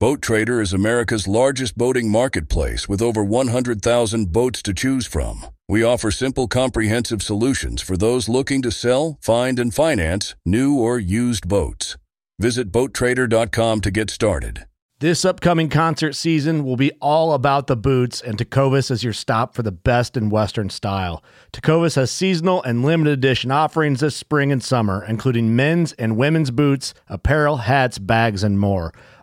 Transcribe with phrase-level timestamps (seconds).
[0.00, 5.44] Boat Trader is America's largest boating marketplace with over 100,000 boats to choose from.
[5.68, 11.00] We offer simple, comprehensive solutions for those looking to sell, find, and finance new or
[11.00, 11.96] used boats.
[12.38, 14.66] Visit BoatTrader.com to get started.
[15.00, 19.54] This upcoming concert season will be all about the boots, and Tecovas is your stop
[19.54, 21.24] for the best in Western style.
[21.52, 26.52] Tecovas has seasonal and limited edition offerings this spring and summer, including men's and women's
[26.52, 28.92] boots, apparel, hats, bags, and more.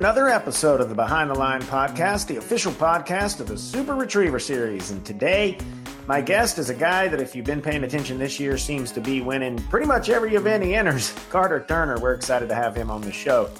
[0.00, 4.38] Another episode of the Behind the Line podcast, the official podcast of the Super Retriever
[4.38, 4.92] series.
[4.92, 5.58] And today,
[6.06, 9.02] my guest is a guy that, if you've been paying attention this year, seems to
[9.02, 11.12] be winning pretty much every event he enters.
[11.30, 12.00] Carter Turner.
[12.00, 13.50] We're excited to have him on the show.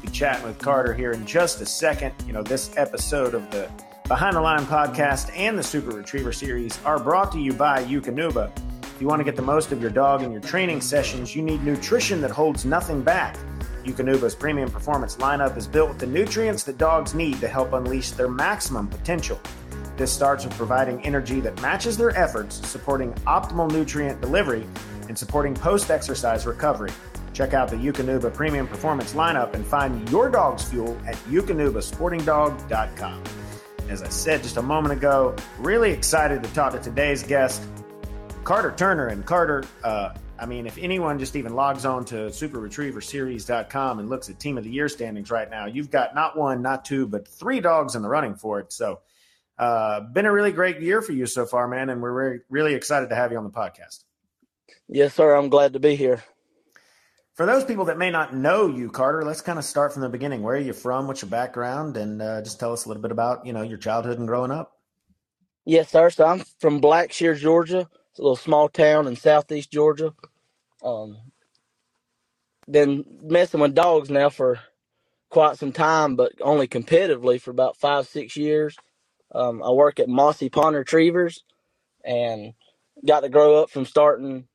[0.00, 2.14] Be chatting with Carter here in just a second.
[2.28, 3.68] You know, this episode of the
[4.06, 8.56] Behind the Line podcast and the Super Retriever series are brought to you by Eukanuba.
[8.84, 11.42] If you want to get the most of your dog in your training sessions, you
[11.42, 13.36] need nutrition that holds nothing back.
[13.84, 18.10] Eukanuba's premium performance lineup is built with the nutrients that dogs need to help unleash
[18.12, 19.40] their maximum potential.
[19.96, 24.66] This starts with providing energy that matches their efforts, supporting optimal nutrient delivery,
[25.08, 26.90] and supporting post exercise recovery.
[27.32, 33.22] Check out the Eukanuba Premium Performance lineup and find your dog's fuel at eukanubasportingdog.com.
[33.88, 37.62] As I said just a moment ago, really excited to talk to today's guest,
[38.44, 39.08] Carter Turner.
[39.08, 44.30] And Carter, uh, I mean, if anyone just even logs on to superretrieverseries.com and looks
[44.30, 47.26] at team of the year standings right now, you've got not one, not two, but
[47.26, 48.72] three dogs in the running for it.
[48.72, 49.00] So,
[49.58, 51.90] uh, been a really great year for you so far, man.
[51.90, 54.04] And we're really, really excited to have you on the podcast.
[54.86, 55.34] Yes, sir.
[55.34, 56.22] I'm glad to be here.
[57.34, 60.08] For those people that may not know you, Carter, let's kind of start from the
[60.08, 60.42] beginning.
[60.42, 61.06] Where are you from?
[61.06, 61.96] What's your background?
[61.96, 64.50] And uh, just tell us a little bit about, you know, your childhood and growing
[64.50, 64.78] up.
[65.64, 66.10] Yes, sir.
[66.10, 67.88] So I'm from Blackshear, Georgia.
[68.18, 70.12] It's a little small town in southeast Georgia.
[70.82, 71.18] Um,
[72.68, 74.58] been messing with dogs now for
[75.30, 78.76] quite some time, but only competitively for about five, six years.
[79.32, 81.44] Um, I work at Mossy Pond Retrievers
[82.04, 82.54] and
[83.06, 84.48] got to grow up from starting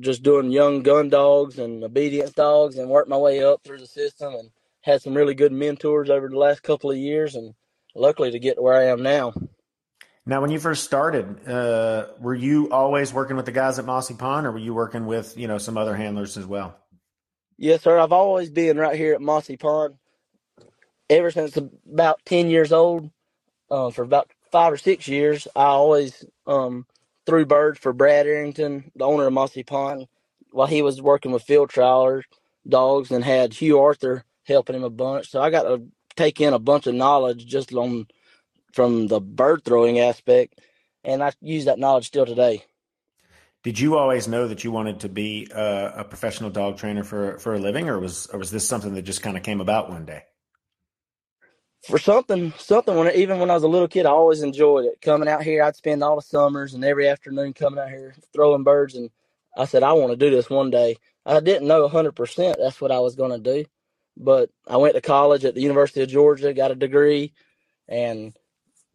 [0.00, 3.86] just doing young gun dogs and obedience dogs and worked my way up through the
[3.86, 4.50] system and
[4.80, 7.54] had some really good mentors over the last couple of years and
[7.94, 9.34] luckily to get to where I am now.
[10.26, 14.14] Now, when you first started, uh, were you always working with the guys at Mossy
[14.14, 16.76] Pond, or were you working with you know some other handlers as well?
[17.58, 17.98] Yes, sir.
[17.98, 19.94] I've always been right here at Mossy Pond
[21.10, 23.10] ever since about ten years old.
[23.70, 26.86] Uh, for about five or six years, I always um,
[27.26, 30.06] threw birds for Brad Arrington, the owner of Mossy Pond,
[30.52, 32.22] while he was working with field trialers,
[32.68, 35.30] dogs, and had Hugh Arthur helping him a bunch.
[35.30, 35.82] So I got to
[36.16, 38.06] take in a bunch of knowledge just on
[38.74, 40.60] from the bird throwing aspect,
[41.04, 42.64] and I use that knowledge still today.
[43.62, 47.38] Did you always know that you wanted to be a, a professional dog trainer for
[47.38, 49.88] for a living, or was or was this something that just kind of came about
[49.88, 50.24] one day?
[51.86, 55.00] For something, something when even when I was a little kid, I always enjoyed it.
[55.00, 58.64] Coming out here, I'd spend all the summers and every afternoon coming out here throwing
[58.64, 59.10] birds, and
[59.56, 60.96] I said I want to do this one day.
[61.24, 63.64] I didn't know 100% that's what I was going to do,
[64.16, 67.32] but I went to college at the University of Georgia, got a degree,
[67.88, 68.34] and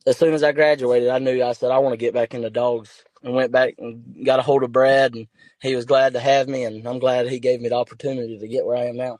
[0.07, 2.49] as soon as I graduated, I knew I said I want to get back into
[2.49, 5.27] dogs and went back and got a hold of Brad and
[5.61, 8.47] he was glad to have me and I'm glad he gave me the opportunity to
[8.47, 9.19] get where I am now.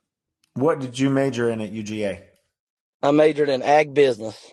[0.56, 2.22] What did you major in at UGA?
[3.04, 4.52] I majored in ag business.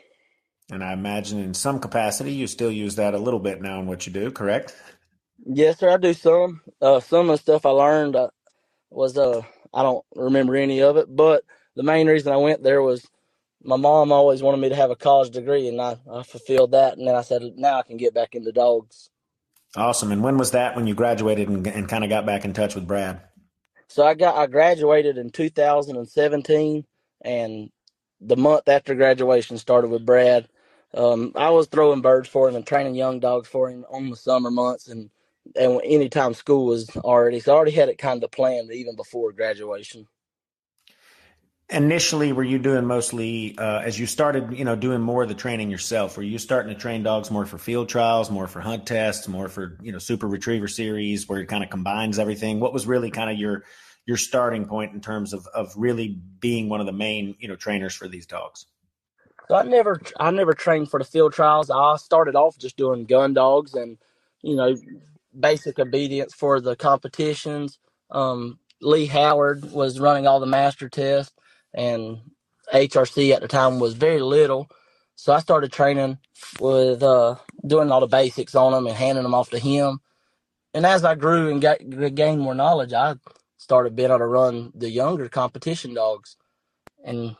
[0.70, 3.86] And I imagine in some capacity you still use that a little bit now in
[3.86, 4.74] what you do, correct?
[5.46, 5.90] Yes, sir.
[5.90, 6.62] I do some.
[6.82, 8.28] Uh, some of the stuff I learned uh,
[8.90, 9.42] was uh,
[9.74, 11.44] I don't remember any of it, but
[11.76, 13.06] the main reason I went there was
[13.66, 16.96] my mom always wanted me to have a college degree, and I, I fulfilled that.
[16.96, 19.10] And then I said, now I can get back into dogs.
[19.74, 20.12] Awesome.
[20.12, 22.74] And when was that when you graduated and, and kind of got back in touch
[22.74, 23.20] with Brad?
[23.88, 26.84] So I got I graduated in 2017,
[27.22, 27.70] and
[28.20, 30.48] the month after graduation started with Brad.
[30.94, 34.16] Um, I was throwing birds for him and training young dogs for him on the
[34.16, 35.10] summer months and
[35.54, 39.32] and anytime school was already so I already had it kind of planned even before
[39.32, 40.06] graduation.
[41.68, 45.34] Initially, were you doing mostly uh, as you started, you know, doing more of the
[45.34, 46.16] training yourself?
[46.16, 49.48] Were you starting to train dogs more for field trials, more for hunt tests, more
[49.48, 52.60] for you know super retriever series, where it kind of combines everything?
[52.60, 53.64] What was really kind of your
[54.06, 57.56] your starting point in terms of of really being one of the main you know
[57.56, 58.66] trainers for these dogs?
[59.48, 61.68] So I never I never trained for the field trials.
[61.68, 63.98] I started off just doing gun dogs and
[64.40, 64.76] you know
[65.38, 67.80] basic obedience for the competitions.
[68.12, 71.32] Um, Lee Howard was running all the master tests
[71.74, 72.18] and
[72.72, 74.68] HRC at the time was very little.
[75.14, 76.18] So I started training
[76.60, 77.36] with uh,
[77.66, 80.00] doing all the basics on them and handing them off to him.
[80.74, 81.78] And as I grew and got,
[82.14, 83.14] gained more knowledge, I
[83.56, 86.36] started being able to run the younger competition dogs
[87.02, 87.34] and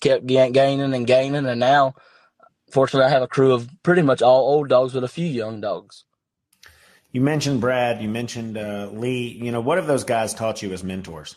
[0.00, 1.46] kept gaining and gaining.
[1.46, 1.94] And now,
[2.70, 5.60] fortunately, I have a crew of pretty much all old dogs with a few young
[5.60, 6.04] dogs.
[7.12, 9.28] You mentioned Brad, you mentioned uh, Lee.
[9.28, 11.36] You know, what have those guys taught you as mentors?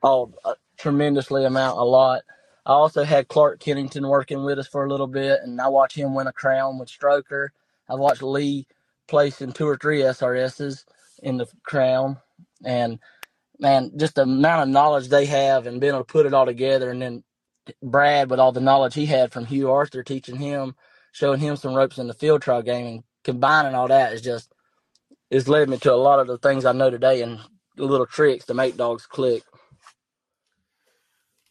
[0.00, 0.32] Oh,
[0.78, 2.22] tremendously amount, a lot.
[2.66, 5.96] I also had Clark Kennington working with us for a little bit, and I watched
[5.96, 7.48] him win a crown with Stroker.
[7.88, 8.66] I watched Lee
[9.08, 10.84] place in two or three SRSs
[11.22, 12.18] in the crown,
[12.64, 13.00] and
[13.60, 16.46] man, just the amount of knowledge they have and being able to put it all
[16.46, 17.24] together, and then
[17.82, 20.76] Brad with all the knowledge he had from Hugh Arthur teaching him,
[21.12, 24.52] showing him some ropes in the field trial game, and combining all that is just
[25.30, 27.40] it's led me to a lot of the things I know today and
[27.76, 29.44] little tricks to make dogs click.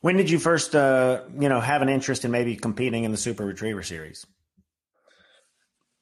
[0.08, 3.18] When did you first, uh, you know, have an interest in maybe competing in the
[3.18, 4.26] Super Retriever Series?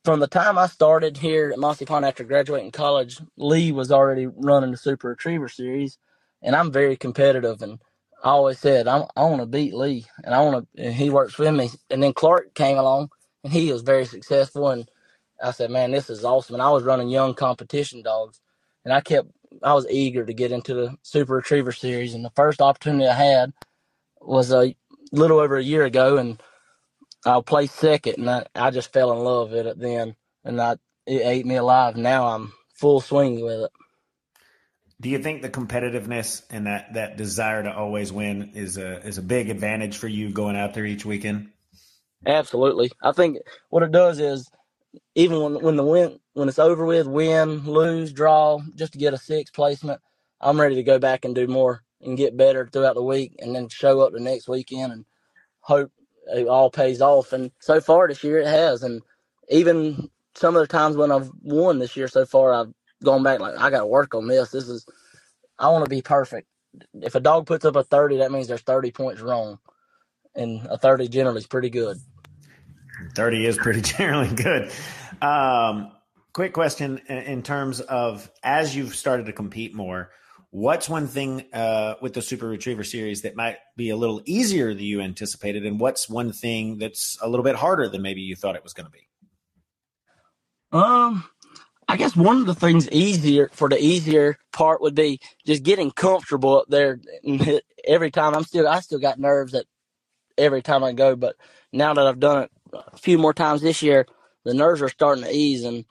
[0.04, 4.28] From the time I started here at Mossy Pond after graduating college, Lee was already
[4.28, 5.98] running the Super Retriever Series,
[6.44, 7.64] and I'm very competitive.
[7.64, 7.80] And
[8.24, 10.84] I always said I'm, i want to beat Lee, and I want to.
[10.84, 11.72] And he works with me.
[11.90, 13.10] And then Clark came along,
[13.44, 14.70] and he was very successful.
[14.70, 14.88] And
[15.44, 18.40] I said, "Man, this is awesome." And I was running young competition dogs,
[18.84, 19.30] and I kept.
[19.64, 23.16] I was eager to get into the Super Retriever Series, and the first opportunity I
[23.16, 23.52] had
[24.28, 24.76] was a
[25.12, 26.42] little over a year ago, and
[27.26, 30.74] I placed second, and I, I just fell in love with it then, and I
[31.06, 31.96] it ate me alive.
[31.96, 33.72] Now I'm full swing with it.
[35.02, 39.18] Do you think the competitiveness and that that desire to always win is a is
[39.18, 41.50] a big advantage for you going out there each weekend?
[42.26, 42.92] Absolutely.
[43.04, 43.38] I think
[43.70, 44.50] what it does is
[45.16, 49.14] even when when the win when it's over with, win, lose, draw, just to get
[49.14, 50.02] a six placement,
[50.42, 53.56] I'm ready to go back and do more and get better throughout the week and
[53.56, 55.06] then show up the next weekend and
[55.62, 55.92] hope
[56.28, 57.34] it all pays off.
[57.34, 58.84] And so far this year it has.
[58.84, 59.02] And
[59.50, 62.74] even some of the times when I've won this year so far, I've
[63.04, 64.52] gone back like, I got to work on this.
[64.52, 64.86] This is,
[65.60, 66.48] I want to be perfect.
[66.94, 69.60] If a dog puts up a 30, that means there's 30 points wrong.
[70.36, 71.98] And a 30 generally is pretty good.
[73.16, 74.72] 30 is pretty generally good.
[75.22, 75.92] Um,
[76.34, 80.12] quick question in terms of as you've started to compete more,
[80.56, 84.74] What's one thing uh, with the Super Retriever series that might be a little easier
[84.74, 88.38] than you anticipated, and what's one thing that's a little bit harder than maybe you
[88.38, 89.06] thought it was going to be?
[90.72, 91.26] Um,
[91.90, 95.92] I guess one of the things easier for the easier part would be just getting
[95.92, 97.02] comfortable up there.
[97.86, 99.66] Every time I'm still, I still got nerves that
[100.38, 101.36] every time I go, but
[101.74, 104.06] now that I've done it a few more times this year,
[104.46, 105.84] the nerves are starting to ease and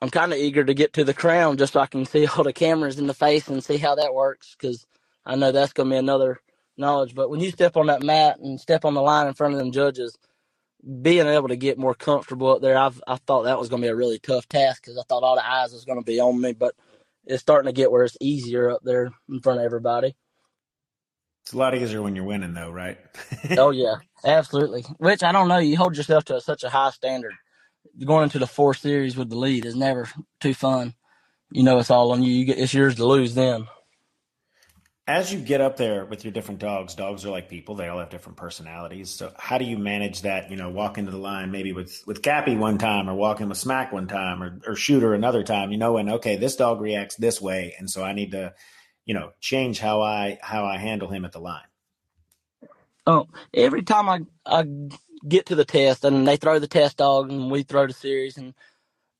[0.00, 2.44] I'm kind of eager to get to the crown just so I can see all
[2.44, 4.86] the cameras in the face and see how that works because
[5.26, 6.40] I know that's going to be another
[6.76, 7.14] knowledge.
[7.14, 9.58] But when you step on that mat and step on the line in front of
[9.58, 10.16] them judges,
[11.02, 13.86] being able to get more comfortable up there, I've I thought that was going to
[13.86, 16.20] be a really tough task because I thought all the eyes was going to be
[16.20, 16.52] on me.
[16.52, 16.74] But
[17.26, 20.16] it's starting to get where it's easier up there in front of everybody.
[21.44, 22.98] It's a lot easier when you're winning, though, right?
[23.56, 24.82] oh yeah, absolutely.
[24.98, 25.58] Which I don't know.
[25.58, 27.34] You hold yourself to such a high standard
[28.04, 30.08] going into the fourth series with the lead is never
[30.40, 30.94] too fun.
[31.50, 32.32] You know, it's all on you.
[32.32, 33.66] you get, it's yours to lose then.
[35.06, 37.98] As you get up there with your different dogs, dogs are like people; they all
[37.98, 39.10] have different personalities.
[39.10, 40.52] So, how do you manage that?
[40.52, 43.58] You know, walk into the line maybe with with Cappy one time, or walking with
[43.58, 45.72] Smack one time, or or Shooter another time.
[45.72, 48.54] You know, and okay, this dog reacts this way, and so I need to,
[49.04, 51.66] you know, change how I how I handle him at the line.
[53.04, 54.64] Oh, every time I I
[55.28, 58.36] get to the test and they throw the test dog and we throw the series
[58.38, 58.54] and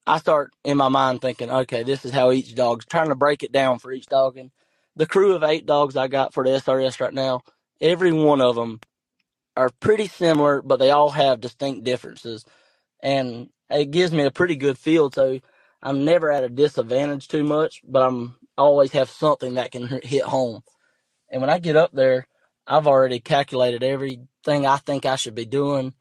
[0.07, 3.45] I start in my mind thinking, okay, this is how each dog's trying to break
[3.45, 4.39] it down for each dog.
[4.39, 4.53] And
[4.97, 7.43] the crew of eight dogs I got for the SRS right now,
[7.81, 8.83] every one of them
[9.57, 12.45] are pretty similar, but they all have distinct differences.
[13.03, 15.11] And it gives me a pretty good feel.
[15.11, 15.41] So
[15.83, 20.25] I'm never at a disadvantage too much, but I'm always have something that can hit
[20.25, 20.63] home.
[21.31, 22.27] And when I get up there,
[22.71, 25.93] I've already calculated everything I think I should be doing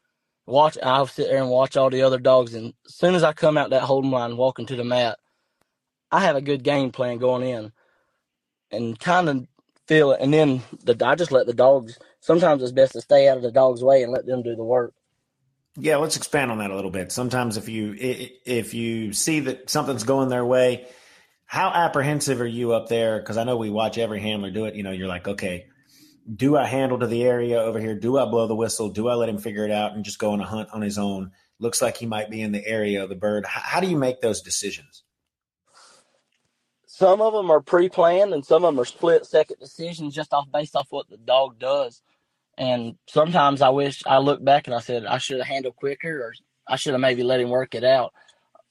[0.46, 0.78] watch.
[0.82, 3.58] I'll sit there and watch all the other dogs, and as soon as I come
[3.58, 5.18] out that holding line, walking to the mat,
[6.10, 7.72] I have a good game plan going in,
[8.70, 9.46] and kind of
[9.86, 10.20] feel it.
[10.20, 11.98] And then the I just let the dogs.
[12.20, 14.64] Sometimes it's best to stay out of the dog's way and let them do the
[14.64, 14.94] work.
[15.76, 17.12] Yeah, let's expand on that a little bit.
[17.12, 20.86] Sometimes if you if you see that something's going their way,
[21.46, 23.18] how apprehensive are you up there?
[23.18, 24.74] Because I know we watch every handler do it.
[24.74, 25.66] You know, you're like, okay,
[26.34, 27.94] do I handle to the area over here?
[27.94, 28.88] Do I blow the whistle?
[28.88, 30.98] Do I let him figure it out and just go on a hunt on his
[30.98, 31.32] own?
[31.58, 33.46] Looks like he might be in the area of the bird.
[33.46, 35.02] How, how do you make those decisions?
[36.86, 40.76] Some of them are pre-planned, and some of them are split-second decisions, just off based
[40.76, 42.02] off what the dog does.
[42.58, 46.22] And sometimes I wish I look back and I said I should have handled quicker,
[46.22, 46.34] or
[46.68, 48.12] I should have maybe let him work it out.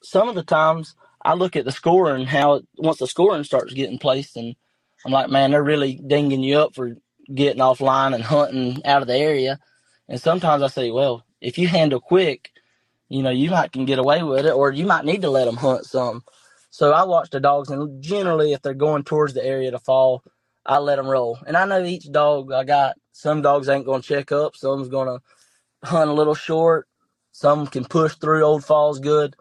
[0.03, 3.97] Some of the times I look at the scoring, how once the scoring starts getting
[3.97, 4.55] placed, and
[5.05, 6.95] I'm like, man, they're really dinging you up for
[7.33, 9.59] getting offline and hunting out of the area.
[10.07, 12.51] And sometimes I say, well, if you handle quick,
[13.09, 15.45] you know, you might can get away with it, or you might need to let
[15.45, 16.23] them hunt some.
[16.69, 20.23] So I watch the dogs, and generally, if they're going towards the area to fall,
[20.65, 21.39] I let them roll.
[21.47, 22.95] And I know each dog I got.
[23.11, 24.55] Some dogs ain't going to check up.
[24.55, 26.87] Some's going to hunt a little short.
[27.31, 29.35] Some can push through old falls good,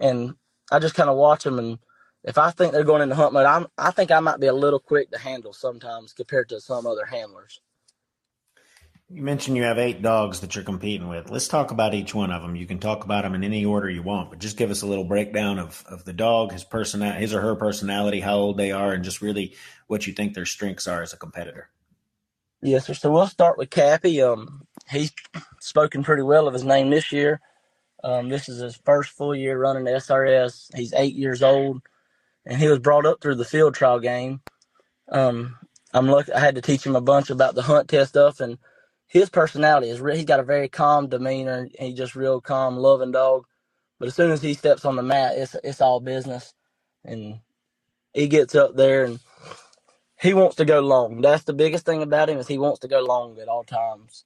[0.00, 0.34] and
[0.72, 1.58] I just kind of watch them.
[1.58, 1.78] And
[2.24, 4.52] if I think they're going into hunt mode, I'm I think I might be a
[4.54, 7.60] little quick to handle sometimes compared to some other handlers.
[9.10, 11.30] You mentioned you have eight dogs that you're competing with.
[11.30, 12.56] Let's talk about each one of them.
[12.56, 14.86] You can talk about them in any order you want, but just give us a
[14.86, 18.72] little breakdown of, of the dog, his person, his or her personality, how old they
[18.72, 19.54] are, and just really
[19.86, 21.68] what you think their strengths are as a competitor.
[22.62, 22.94] Yes, sir.
[22.94, 24.22] So we'll start with Cappy.
[24.22, 25.12] Um, he's
[25.60, 27.42] spoken pretty well of his name this year.
[28.02, 30.74] Um, this is his first full year running the SRS.
[30.74, 31.82] He's eight years old,
[32.46, 34.40] and he was brought up through the field trial game.
[35.08, 35.56] Um,
[35.92, 36.32] I'm lucky.
[36.32, 38.58] I had to teach him a bunch about the hunt test stuff, and
[39.06, 41.68] his personality is he's got a very calm demeanor.
[41.78, 43.44] He's just real calm, loving dog.
[43.98, 46.52] But as soon as he steps on the mat, it's it's all business,
[47.04, 47.40] and
[48.12, 49.20] he gets up there and
[50.20, 51.20] he wants to go long.
[51.20, 54.24] That's the biggest thing about him is he wants to go long at all times.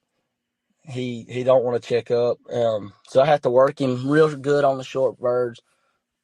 [0.83, 2.37] He he don't want to check up.
[2.51, 5.61] Um, so I have to work him real good on the short birds.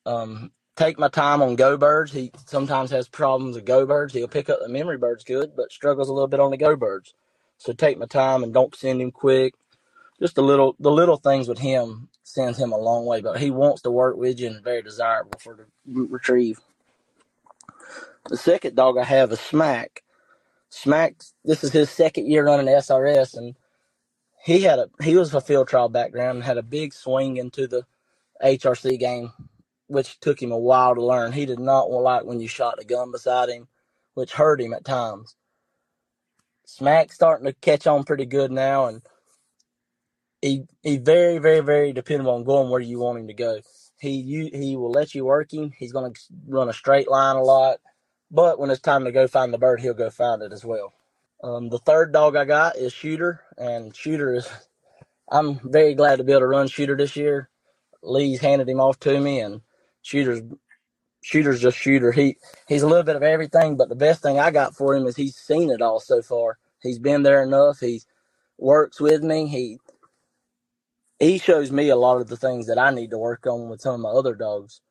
[0.06, 2.12] Um, take my time on go birds.
[2.12, 4.14] He sometimes has problems with go birds.
[4.14, 6.76] He'll pick up the memory birds good, but struggles a little bit on the go
[6.76, 7.14] birds.
[7.58, 9.54] So take my time and don't send him quick.
[10.20, 13.22] Just the little the little things with him sends him a long way.
[13.22, 15.66] But he wants to work with you and very desirable for the
[16.08, 16.60] retrieve.
[18.30, 20.04] The second dog I have is Smack.
[20.70, 21.16] Smack,
[21.46, 23.56] this is his second year running SRS, and
[24.44, 27.68] he had a he was a field trial background and had a big swing into
[27.68, 27.86] the
[28.44, 29.32] HRC game,
[29.88, 31.32] which took him a while to learn.
[31.34, 33.68] He did not like when you shot a gun beside him,
[34.14, 35.36] which hurt him at times.
[36.66, 39.02] Smack's starting to catch on pretty good now, and
[40.42, 43.60] he he very very very dependable on going where you want him to go.
[44.00, 45.72] He you, he will let you work him.
[45.78, 47.80] He's going to run a straight line a lot,
[48.32, 50.94] but when it's time to go find the bird, he'll go find it as well.
[51.44, 54.50] Um, the third dog I got is Shooter, and Shooter is.
[55.32, 57.50] I'm very glad to be able to run Shooter this year.
[58.04, 59.62] Lee's handed him off to me, and
[60.06, 60.44] Shooter's
[61.24, 62.12] shooter's just shooter.
[62.12, 65.08] He he's a little bit of everything, but the best thing I got for him
[65.08, 66.60] is he's seen it all so far.
[66.82, 67.80] He's been there enough.
[67.80, 68.04] He
[68.60, 69.48] works with me.
[69.48, 69.80] He
[71.18, 73.82] he shows me a lot of the things that I need to work on with
[73.82, 74.82] some of my other dogs.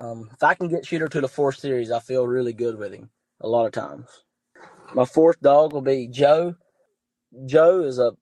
[0.00, 2.94] Um, if I can get Shooter to the fourth series, I feel really good with
[2.94, 3.10] him
[3.42, 4.06] a lot of times.
[4.94, 6.56] My fourth dog will be Joe.
[7.44, 8.12] Joe is a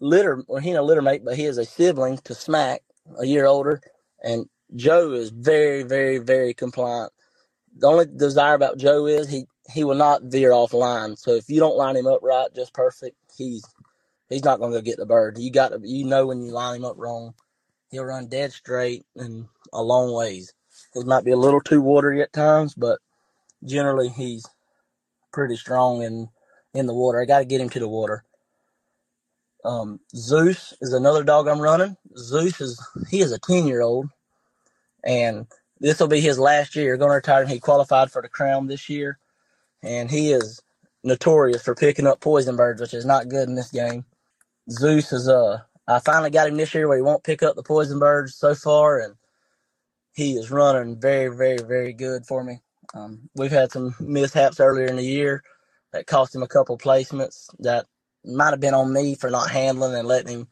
[0.00, 2.82] litter, well, he ain't a litter mate, but he is a sibling to Smack,
[3.18, 3.80] a year older,
[4.22, 7.12] and Joe is very, very, very compliant.
[7.78, 11.16] The only desire about Joe is he he will not veer off line.
[11.16, 13.64] So if you don't line him up right, just perfect, he's
[14.28, 15.38] he's not to go get the bird.
[15.38, 17.34] You got to you know when you line him up wrong,
[17.90, 20.52] he'll run dead straight and a long ways.
[20.94, 22.98] He might be a little too watery at times, but
[23.64, 24.46] generally he's
[25.32, 26.28] pretty strong in
[26.74, 27.20] in the water.
[27.20, 28.24] I got to get him to the water.
[29.64, 31.96] Um, Zeus is another dog I'm running.
[32.16, 34.08] Zeus is he is a ten year old
[35.04, 35.46] and
[35.80, 36.96] this will be his last year.
[36.96, 39.18] Going to retire, he qualified for the crown this year,
[39.82, 40.62] and he is
[41.04, 44.04] notorious for picking up poison birds, which is not good in this game.
[44.70, 47.62] Zeus is uh, I finally got him this year where he won't pick up the
[47.62, 49.14] poison birds so far, and
[50.14, 52.60] he is running very, very, very good for me.
[52.94, 55.42] Um, we've had some mishaps earlier in the year
[55.92, 57.86] that cost him a couple placements that
[58.24, 60.48] might have been on me for not handling and letting him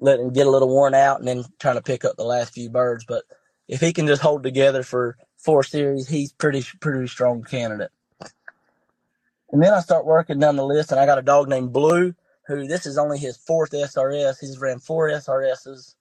[0.00, 2.54] letting him get a little worn out and then trying to pick up the last
[2.54, 3.04] few birds.
[3.06, 3.24] But
[3.68, 7.90] if he can just hold together for four series, he's pretty pretty strong candidate.
[9.52, 12.14] And then I start working down the list, and I got a dog named Blue.
[12.46, 14.40] who this is only his fourth SRS.
[14.40, 15.94] He's ran four SRSs,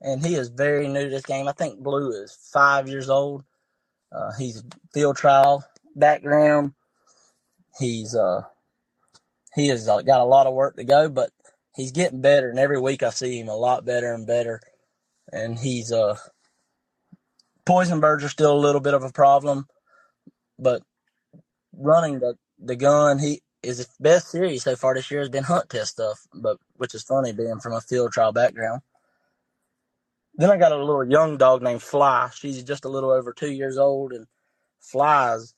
[0.00, 1.48] and he is very new to this game.
[1.48, 3.44] I think Blue is five years old.
[4.12, 4.62] Uh, he's
[4.94, 5.64] field trial
[5.96, 6.74] background.
[7.78, 8.42] He's uh
[9.54, 11.30] he has uh, got a lot of work to go, but
[11.76, 14.60] he's getting better, and every week I see him a lot better and better.
[15.32, 16.16] And he's uh
[17.64, 19.66] poison birds are still a little bit of a problem,
[20.58, 20.82] but
[21.76, 25.44] running the the gun, he is his best series so far this year has been
[25.44, 28.82] hunt test stuff, but which is funny being from a field trial background.
[30.36, 32.30] Then I got a little young dog named Fly.
[32.34, 34.26] She's just a little over two years old, and
[34.80, 35.54] Flies.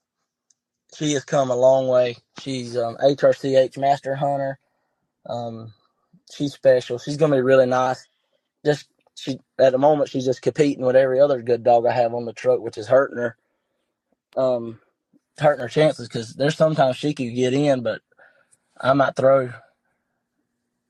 [0.97, 2.17] She has come a long way.
[2.41, 4.59] She's um, HRCH Master Hunter.
[5.29, 5.73] Um,
[6.33, 6.99] she's special.
[6.99, 8.07] She's gonna be really nice.
[8.65, 12.15] Just she at the moment she's just competing with every other good dog I have
[12.15, 13.37] on the truck, which is hurting her.
[14.37, 14.81] Um,
[15.39, 18.03] hurting her chances because there's sometimes she could get in, but
[18.81, 19.51] I might throw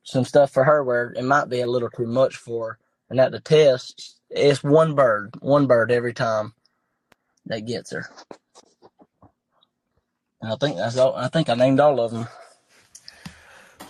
[0.04, 2.78] some stuff for her where it might be a little too much for her.
[3.10, 6.54] And at the test, it's one bird, one bird every time
[7.46, 8.08] that gets her.
[10.42, 11.14] And I think that's all.
[11.16, 12.28] I think I named all of them.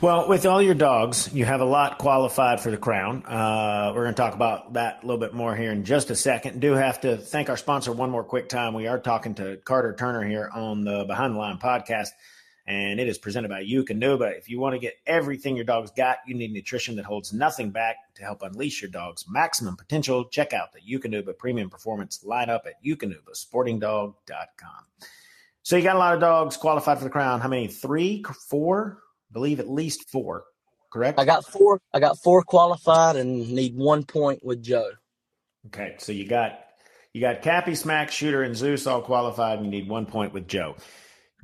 [0.02, 3.24] Well, with all your dogs, you have a lot qualified for the crown.
[3.24, 6.14] Uh, we're going to talk about that a little bit more here in just a
[6.14, 6.60] second.
[6.60, 8.74] Do have to thank our sponsor one more quick time.
[8.74, 12.08] We are talking to Carter Turner here on the Behind the Line podcast,
[12.66, 14.36] and it is presented by Eukanuba.
[14.36, 17.70] If you want to get everything your dog's got, you need nutrition that holds nothing
[17.70, 20.26] back to help unleash your dog's maximum potential.
[20.26, 24.12] Check out the Eukanuba Premium Performance lineup at eukanubasportingdog.com.
[25.62, 27.40] So you got a lot of dogs qualified for the crown.
[27.40, 27.68] How many?
[27.68, 28.98] Three, four?
[29.33, 30.45] Believe at least four.
[30.92, 31.18] Correct.
[31.18, 31.80] I got four.
[31.92, 34.92] I got four qualified and need one point with Joe.
[35.66, 36.61] Okay, so you got
[37.12, 40.47] you got Cappy, Smack, Shooter, and Zeus all qualified, and you need one point with
[40.47, 40.76] Joe.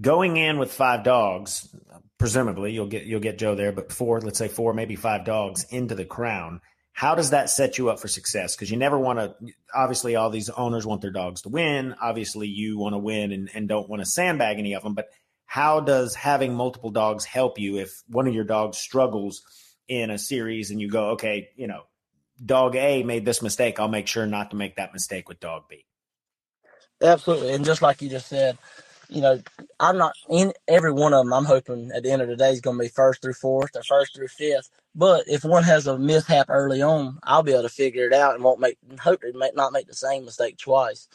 [0.01, 1.75] Going in with five dogs,
[2.19, 5.65] presumably you'll get you'll get Joe there, but four, let's say four, maybe five dogs
[5.71, 6.61] into the crown.
[6.93, 8.55] How does that set you up for success?
[8.55, 9.35] Because you never want to.
[9.75, 11.95] Obviously, all these owners want their dogs to win.
[12.01, 14.95] Obviously, you want to win and, and don't want to sandbag any of them.
[14.95, 15.09] But
[15.53, 19.43] how does having multiple dogs help you if one of your dogs struggles
[19.87, 21.83] in a series and you go, okay, you know,
[22.43, 25.65] dog A made this mistake, I'll make sure not to make that mistake with dog
[25.69, 25.85] B.
[27.03, 27.53] Absolutely.
[27.53, 28.57] And just like you just said,
[29.11, 29.43] you know,
[29.79, 31.35] I'm not in every one of them.
[31.35, 33.77] I'm hoping at the end of the day is going to be first through fourth
[33.77, 34.71] or first through fifth.
[34.95, 38.35] But if one has a mishap early on, I'll be able to figure it out
[38.35, 39.21] and won't make, hope
[39.55, 41.09] not make the same mistake twice.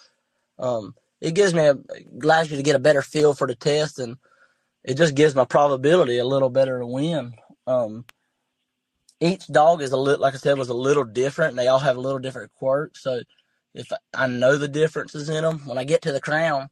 [0.59, 1.77] Um, it gives me a,
[2.21, 4.17] allows you to get a better feel for the test and
[4.83, 7.33] it just gives my probability a little better to win.
[7.65, 8.05] Um,
[9.19, 11.51] each dog is a little, like I said, was a little different.
[11.51, 13.03] And they all have a little different quirks.
[13.03, 13.21] So
[13.73, 16.69] if I know the differences in them, when I get to the crown,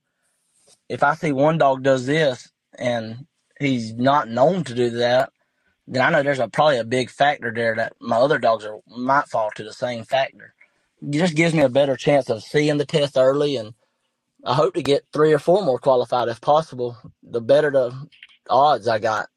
[0.89, 3.25] if I see one dog does this and
[3.59, 5.31] he's not known to do that,
[5.87, 8.79] then I know there's a, probably a big factor there that my other dogs are
[8.87, 10.53] might fall to the same factor.
[11.01, 13.73] It just gives me a better chance of seeing the test early and
[14.45, 16.97] I hope to get three or four more qualified if possible.
[17.23, 18.07] The better the
[18.49, 19.27] odds I got.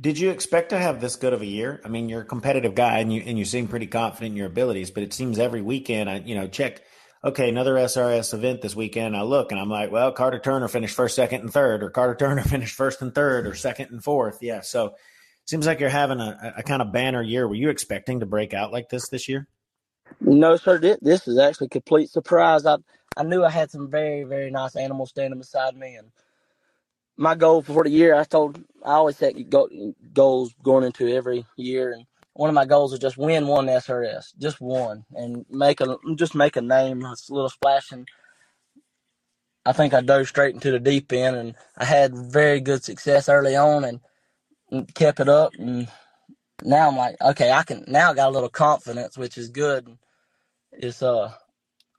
[0.00, 1.80] Did you expect to have this good of a year?
[1.84, 4.46] I mean, you're a competitive guy and you and you seem pretty confident in your
[4.46, 6.82] abilities, but it seems every weekend I you know check
[7.24, 9.16] okay, another SRS event this weekend.
[9.16, 12.14] I look and I'm like, well, Carter Turner finished first, second, and third, or Carter
[12.14, 14.38] Turner finished first and third, or second and fourth.
[14.42, 14.94] Yeah, so
[15.44, 17.48] seems like you're having a, a kind of banner year.
[17.48, 19.48] Were you expecting to break out like this this year?
[20.20, 20.78] No, sir.
[20.78, 22.64] This is actually complete surprise.
[22.64, 22.76] I
[23.16, 25.96] I knew I had some very, very nice animals standing beside me.
[25.96, 26.10] And
[27.16, 29.34] my goal for the year, I told, I always set
[30.14, 31.92] goals going into every year.
[31.92, 35.96] And one of my goals is just win one SRS, just one, and make a
[36.16, 37.92] just make a name, a little splash.
[37.92, 38.08] And
[39.66, 43.28] I think I dove straight into the deep end, and I had very good success
[43.28, 44.00] early on, and,
[44.94, 45.52] kept it up.
[45.58, 45.88] And
[46.64, 49.88] now I'm like, okay, I can now I got a little confidence, which is good.
[50.72, 51.32] It's uh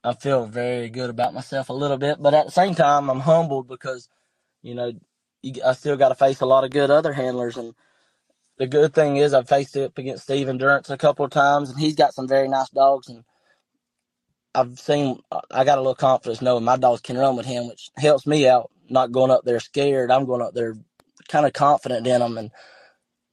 [0.08, 3.20] I feel very good about myself a little bit, but at the same time, I'm
[3.20, 4.08] humbled because,
[4.62, 4.92] you know,
[5.42, 7.56] you, I still got to face a lot of good other handlers.
[7.58, 7.74] And
[8.58, 11.70] the good thing is, I've faced it up against Steve Endurance a couple of times,
[11.70, 13.08] and he's got some very nice dogs.
[13.08, 13.24] And
[14.54, 17.68] I've seen, uh, I got a little confidence knowing my dogs can run with him,
[17.68, 20.10] which helps me out, not going up there scared.
[20.10, 20.76] I'm going up there
[21.28, 22.50] kind of confident in them and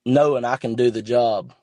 [0.05, 1.53] knowing I can do the job.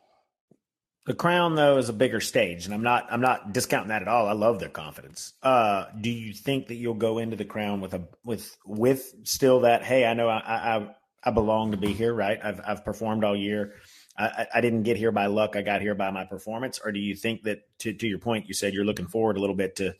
[1.05, 4.09] The Crown, though, is a bigger stage, and I'm not I'm not discounting that at
[4.09, 4.29] all.
[4.29, 5.33] I love their confidence.
[5.43, 9.61] Uh, do you think that you'll go into the Crown with a with with still
[9.61, 9.83] that?
[9.83, 10.89] Hey, I know I I,
[11.25, 12.39] I belong to be here, right?
[12.43, 13.75] I've I've performed all year.
[14.17, 15.57] I, I didn't get here by luck.
[15.57, 16.79] I got here by my performance.
[16.85, 19.41] Or do you think that to to your point, you said you're looking forward a
[19.41, 19.95] little bit to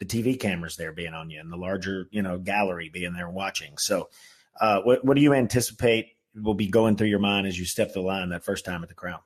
[0.00, 3.30] the TV cameras there being on you and the larger you know gallery being there
[3.30, 3.78] watching.
[3.78, 4.08] So,
[4.60, 7.92] uh, what what do you anticipate will be going through your mind as you step
[7.92, 9.20] the line that first time at the crown?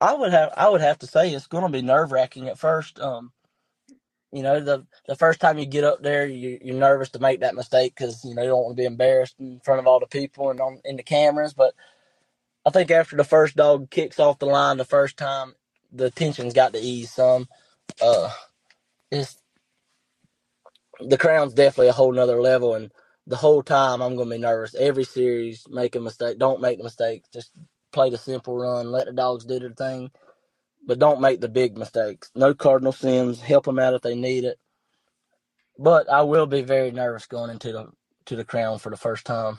[0.00, 2.58] I would have I would have to say it's going to be nerve wracking at
[2.58, 3.00] first.
[3.00, 3.32] Um,
[4.32, 7.40] you know, the the first time you get up there, you, you're nervous to make
[7.40, 10.00] that mistake because you know you don't want to be embarrassed in front of all
[10.00, 11.54] the people and on in the cameras.
[11.54, 11.74] But
[12.66, 15.54] I think after the first dog kicks off the line the first time,
[15.92, 17.48] the tension's got to ease some.
[18.02, 18.30] Uh,
[19.10, 19.36] it's
[21.00, 22.92] the crown's definitely a whole nother level, and
[23.26, 24.74] the whole time I'm gonna be nervous.
[24.76, 26.38] Every series, make a mistake.
[26.38, 27.24] Don't make the mistake.
[27.32, 27.52] Just
[27.96, 28.92] play the simple run.
[28.92, 30.10] Let the dogs do their thing,
[30.86, 32.30] but don't make the big mistakes.
[32.34, 33.40] No cardinal sins.
[33.40, 34.58] Help them out if they need it.
[35.78, 37.88] But I will be very nervous going into the
[38.26, 39.58] to the crown for the first time.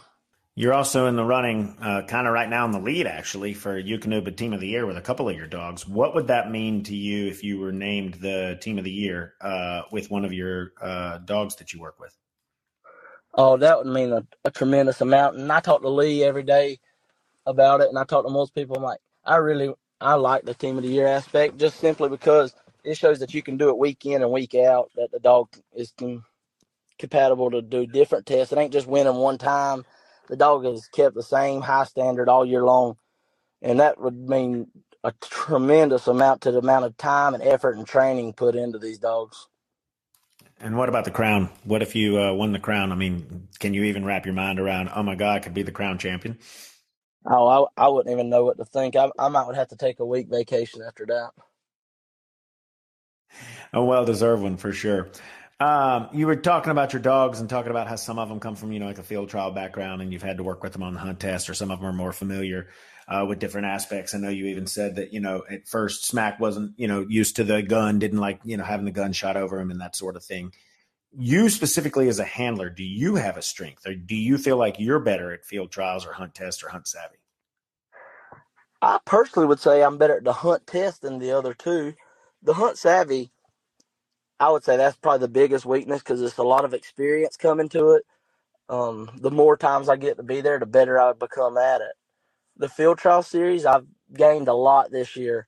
[0.54, 3.82] You're also in the running, uh, kind of right now in the lead, actually, for
[3.82, 5.88] Eukanuba Team of the Year with a couple of your dogs.
[5.88, 9.36] What would that mean to you if you were named the Team of the Year
[9.40, 12.16] uh, with one of your uh, dogs that you work with?
[13.36, 15.38] Oh, that would mean a, a, tremendous amount.
[15.38, 16.80] And I talk to Lee every day
[17.48, 18.78] about it, and I talk to most people.
[18.78, 22.54] I'm like, I really, I like the Team of the Year aspect just simply because
[22.84, 24.92] it shows that you can do it week in and week out.
[24.96, 26.24] That the dog is can,
[27.00, 28.54] compatible to do different tests.
[28.54, 29.86] It ain't just winning one time
[30.30, 32.98] the dog has kept the same high standard all year long,
[33.62, 34.68] and that would mean
[35.04, 39.00] a tremendous amount to the amount of time and effort and training put into these
[39.00, 39.48] dogs.
[40.60, 41.50] And what about the crown?
[41.66, 42.92] What if you uh, won the crown?
[42.92, 44.90] I mean, can you even wrap your mind around?
[44.96, 46.40] Oh my God, I could be the crown champion.
[47.30, 48.96] Oh, I, I wouldn't even know what to think.
[48.96, 51.32] I, I might would have to take a week vacation after that.
[53.74, 55.10] A well deserved one for sure.
[55.60, 58.56] Um, you were talking about your dogs and talking about how some of them come
[58.56, 60.84] from, you know, like a field trial background and you've had to work with them
[60.84, 62.68] on the hunt test or some of them are more familiar
[63.08, 64.14] uh, with different aspects.
[64.14, 67.38] I know you even said that, you know, at first Smack wasn't, you know, used
[67.38, 69.96] to the gun, didn't like, you know, having the gun shot over him and that
[69.96, 70.54] sort of thing.
[71.20, 74.80] You specifically as a handler, do you have a strength or do you feel like
[74.80, 77.18] you're better at field trials or hunt test or hunt savvy?
[78.84, 81.96] I personally would say I'm better at the hunt test than the other two.
[82.44, 83.32] The hunt savvy,
[84.40, 87.70] I would say that's probably the biggest weakness because it's a lot of experience coming
[87.70, 88.04] to it.
[88.70, 91.94] Um, the more times I get to be there, the better I become at it.
[92.58, 95.48] The field trial series, I've gained a lot this year.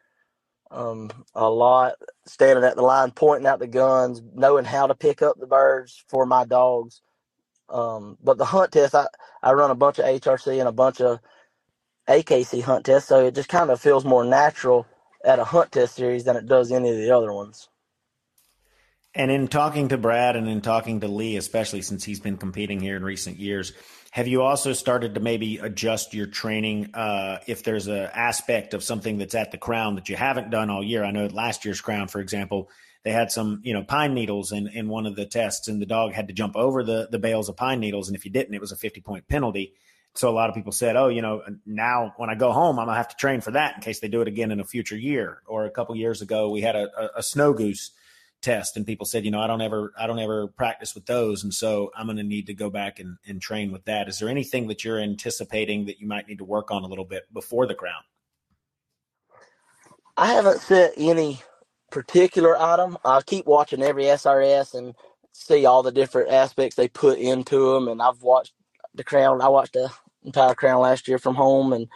[0.71, 5.21] Um, a lot standing at the line, pointing out the guns, knowing how to pick
[5.21, 7.01] up the birds for my dogs.
[7.69, 9.08] Um, but the hunt test, I,
[9.41, 11.19] I run a bunch of HRC and a bunch of
[12.08, 14.86] AKC hunt tests, so it just kind of feels more natural
[15.23, 17.69] at a hunt test series than it does any of the other ones.
[19.15, 22.79] And in talking to Brad and in talking to Lee, especially since he's been competing
[22.79, 23.73] here in recent years,
[24.12, 28.84] have you also started to maybe adjust your training uh, if there's an aspect of
[28.84, 31.04] something that's at the crown that you haven't done all year?
[31.04, 32.69] I know last year's crown, for example,
[33.04, 35.86] they had some you know pine needles in, in one of the tests, and the
[35.86, 38.54] dog had to jump over the the bales of pine needles, and if you didn't,
[38.54, 39.74] it was a 50 point penalty.
[40.15, 42.88] So a lot of people said, "Oh, you know, now when I go home, I'm
[42.88, 44.98] gonna have to train for that in case they do it again in a future
[44.98, 47.91] year." Or a couple years ago, we had a, a, a snow goose
[48.41, 51.43] test and people said you know i don't ever i don't ever practice with those
[51.43, 54.08] and so i'm going to need to go back and, and train with that.
[54.08, 57.06] Is there anything that you're anticipating that you might need to work on a little
[57.06, 58.02] bit before the crown?
[60.17, 61.41] I haven't set any
[61.91, 62.97] particular item.
[63.04, 64.95] I keep watching every srs and
[65.32, 68.54] see all the different aspects they put into them and i've watched
[68.95, 69.89] the crown i watched the
[70.23, 71.88] entire crown last year from home and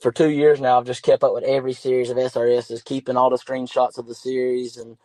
[0.00, 3.30] for two years now i've just kept up with every series of srs keeping all
[3.30, 4.96] the screenshots of the series and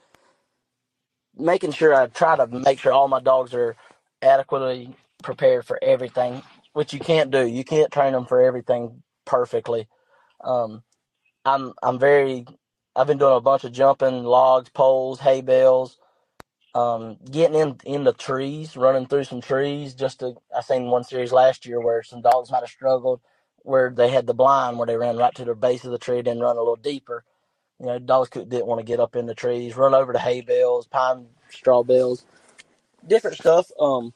[1.38, 3.76] making sure I try to make sure all my dogs are
[4.22, 7.46] adequately prepared for everything, which you can't do.
[7.48, 9.88] You can't train them for everything perfectly.
[10.44, 10.84] Um,
[11.46, 12.46] I'm I'm very
[12.96, 16.00] I've been doing a bunch of jumping, logs, poles, hay bales,
[16.76, 19.94] um, getting in in the trees, running through some trees.
[19.96, 23.22] Just to I seen one series last year where some dogs might have struggled,
[23.60, 26.22] where they had the blind where they ran right to the base of the tree,
[26.22, 27.26] then run a little deeper.
[27.80, 30.20] You know, dogs could, didn't want to get up in the trees, run over the
[30.20, 32.26] hay bales, pine straw bales,
[33.06, 33.72] different stuff.
[33.80, 34.14] Um,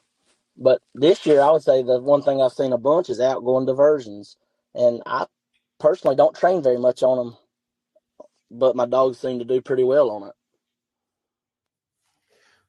[0.56, 3.66] but this year, I would say the one thing I've seen a bunch is outgoing
[3.66, 4.36] diversions,
[4.74, 5.26] and I
[5.78, 7.36] personally don't train very much on them,
[8.50, 10.34] but my dogs seem to do pretty well on it.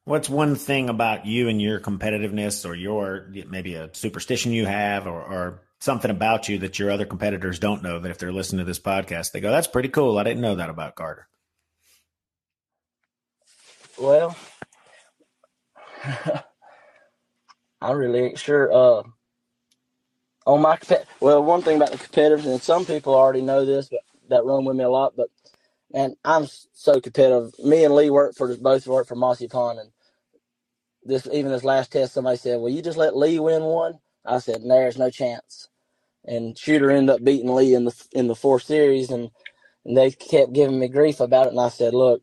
[0.04, 5.06] What's one thing about you and your competitiveness, or your maybe a superstition you have,
[5.06, 8.60] or, or something about you that your other competitors don't know that if they're listening
[8.60, 10.18] to this podcast, they go, that's pretty cool.
[10.18, 11.28] I didn't know that about Carter.
[13.98, 14.34] Well,
[17.80, 18.72] I'm really sure.
[18.72, 19.02] Uh,
[20.46, 20.78] on my
[21.20, 24.64] well, one thing about the competitors, and some people already know this, but that run
[24.64, 25.14] with me a lot.
[25.16, 25.28] But
[25.92, 27.52] and I'm so competitive.
[27.64, 29.90] Me and Lee work for both work for Mossy Pond, and
[31.04, 34.38] this even this last test, somebody said, "Well, you just let Lee win one." I
[34.38, 35.68] said, "There's no chance."
[36.26, 39.30] And Shooter ended up beating Lee in the in the four series, and,
[39.84, 41.52] and they kept giving me grief about it.
[41.52, 42.22] And I said, look,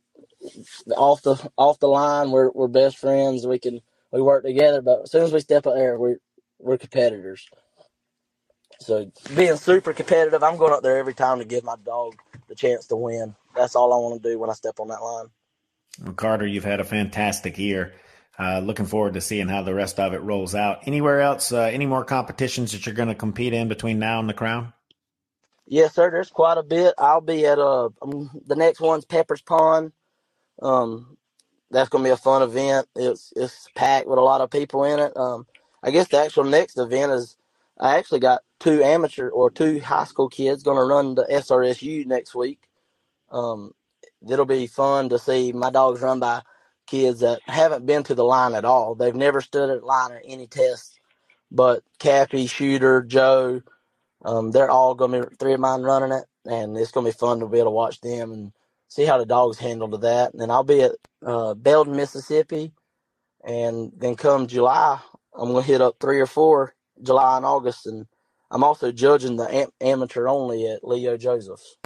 [0.97, 3.47] off the off the line, we're we're best friends.
[3.47, 6.17] We can we work together, but as soon as we step up there, we're
[6.59, 7.49] we're competitors.
[8.81, 12.15] So being super competitive, I'm going up there every time to give my dog
[12.49, 13.35] the chance to win.
[13.55, 15.27] That's all I want to do when I step on that line.
[16.03, 17.93] Well, Carter, you've had a fantastic year.
[18.39, 20.87] Uh, looking forward to seeing how the rest of it rolls out.
[20.87, 21.51] Anywhere else?
[21.51, 24.73] Uh, any more competitions that you're going to compete in between now and the crown?
[25.67, 26.11] Yes, sir.
[26.11, 26.93] There's quite a bit.
[26.97, 29.93] I'll be at uh um, the next one's Pepper's Pond.
[30.61, 31.17] Um,
[31.71, 32.87] that's going to be a fun event.
[32.95, 35.15] It's it's packed with a lot of people in it.
[35.17, 35.47] Um,
[35.83, 37.37] I guess the actual next event is
[37.79, 42.05] I actually got two amateur or two high school kids going to run the SRSU
[42.05, 42.59] next week.
[43.31, 43.73] Um,
[44.29, 46.41] it'll be fun to see my dogs run by
[46.91, 48.95] kids that haven't been to the line at all.
[48.95, 50.99] They've never stood at line or any test.
[51.51, 53.61] But Cappy, Shooter, Joe,
[54.25, 57.39] um, they're all to be three of mine running it, and it's to be fun
[57.41, 58.53] to be able to watch them and
[58.89, 60.33] see how the dogs handle to that.
[60.33, 60.93] And then I'll be at
[61.25, 62.73] uh, Belton, Mississippi,
[63.45, 64.99] and then come July,
[65.35, 68.07] I'm to hit up three or four July and August, and
[68.51, 71.77] I'm also judging the am- amateur only at Leo Josephs.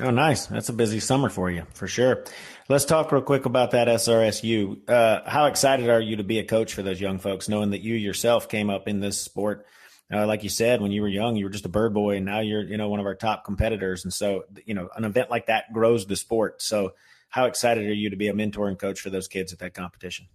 [0.00, 0.46] Oh, nice.
[0.46, 2.24] That's a busy summer for you, for sure.
[2.68, 4.88] Let's talk real quick about that SRSU.
[4.88, 7.82] Uh, how excited are you to be a coach for those young folks, knowing that
[7.82, 9.66] you yourself came up in this sport?
[10.10, 12.24] Uh, like you said, when you were young, you were just a bird boy, and
[12.24, 14.04] now you're, you know, one of our top competitors.
[14.04, 16.62] And so, you know, an event like that grows the sport.
[16.62, 16.94] So,
[17.28, 19.74] how excited are you to be a mentor and coach for those kids at that
[19.74, 20.26] competition?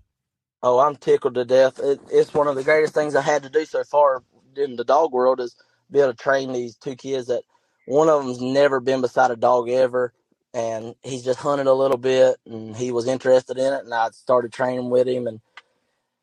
[0.61, 1.79] Oh, I'm tickled to death.
[1.79, 4.23] It, it's one of the greatest things I had to do so far
[4.55, 5.55] in the dog world is
[5.91, 7.43] be able to train these two kids that
[7.87, 10.13] one of them's never been beside a dog ever,
[10.53, 14.11] and he's just hunted a little bit, and he was interested in it, and I
[14.11, 15.41] started training with him, and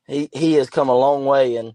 [0.08, 1.74] he he has come a long way, and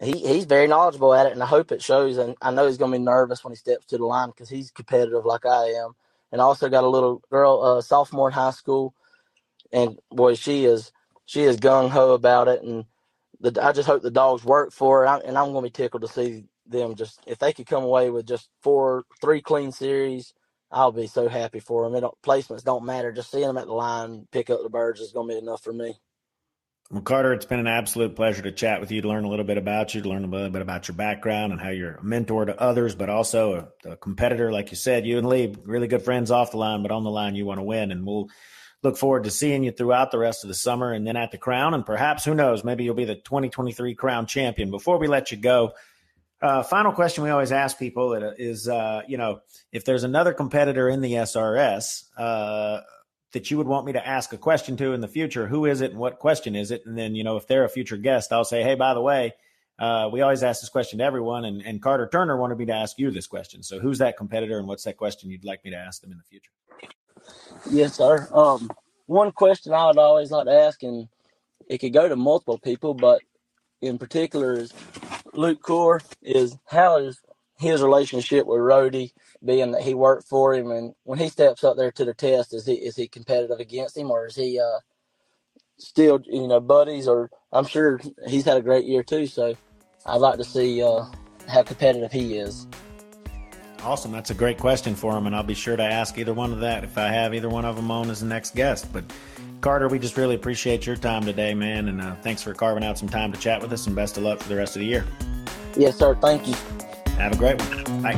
[0.00, 2.18] he he's very knowledgeable at it, and I hope it shows.
[2.18, 4.50] And I know he's going to be nervous when he steps to the line because
[4.50, 5.94] he's competitive like I am,
[6.32, 8.94] and I also got a little girl, uh, sophomore in high school,
[9.72, 10.92] and boy, she is
[11.26, 12.86] she is gung ho about it, and
[13.40, 15.70] the, I just hope the dogs work for it, I, and I'm going to be
[15.70, 19.72] tickled to see them just if they could come away with just four, three clean
[19.72, 20.32] series.
[20.72, 22.00] I'll be so happy for them.
[22.00, 23.10] Don't, placements don't matter.
[23.10, 25.64] Just seeing them at the line, pick up the birds is going to be enough
[25.64, 25.94] for me.
[26.92, 29.44] Well, Carter, it's been an absolute pleasure to chat with you, to learn a little
[29.44, 32.02] bit about you, to learn a little bit about your background and how you're a
[32.02, 34.50] mentor to others, but also a, a competitor.
[34.50, 37.10] Like you said, you and Lee, really good friends off the line, but on the
[37.10, 37.92] line, you want to win.
[37.92, 38.28] And we'll
[38.82, 41.38] look forward to seeing you throughout the rest of the summer and then at the
[41.38, 41.74] crown.
[41.74, 44.72] And perhaps, who knows, maybe you'll be the 2023 crown champion.
[44.72, 45.74] Before we let you go,
[46.42, 49.40] uh, final question we always ask people is, uh, you know,
[49.72, 52.80] if there's another competitor in the SRS uh,
[53.32, 55.80] that you would want me to ask a question to in the future, who is
[55.80, 56.82] it and what question is it?
[56.86, 59.34] And then, you know, if they're a future guest, I'll say, hey, by the way,
[59.78, 62.74] uh, we always ask this question to everyone, and, and Carter Turner wanted me to
[62.74, 63.62] ask you this question.
[63.62, 66.18] So, who's that competitor, and what's that question you'd like me to ask them in
[66.18, 66.50] the future?
[67.70, 68.28] Yes, sir.
[68.34, 68.70] Um,
[69.06, 71.08] one question I would always like to ask, and
[71.66, 73.22] it could go to multiple people, but
[73.80, 74.70] in particular is
[75.32, 77.20] Luke Core is how is
[77.58, 79.12] his relationship with Rody,
[79.44, 82.54] being that he worked for him, and when he steps up there to the test,
[82.54, 84.78] is he is he competitive against him, or is he uh,
[85.78, 87.06] still you know buddies?
[87.06, 89.54] Or I'm sure he's had a great year too, so
[90.06, 91.04] I'd like to see uh,
[91.46, 92.66] how competitive he is.
[93.82, 94.12] Awesome.
[94.12, 96.60] That's a great question for him, and I'll be sure to ask either one of
[96.60, 98.92] that if I have either one of them on as the next guest.
[98.92, 99.04] But
[99.60, 102.96] Carter, we just really appreciate your time today, man, and uh, thanks for carving out
[102.96, 104.86] some time to chat with us, and best of luck for the rest of the
[104.86, 105.04] year.
[105.76, 106.14] Yes, sir.
[106.14, 106.54] Thank you.
[107.18, 108.02] Have a great one.
[108.02, 108.14] Bye.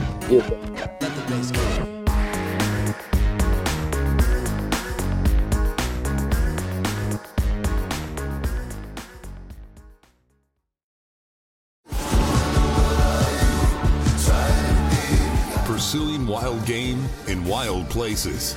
[15.67, 18.57] Pursuing wild game in wild places.